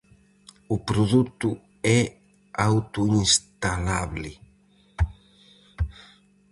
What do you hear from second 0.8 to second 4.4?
produto é autoinstalable.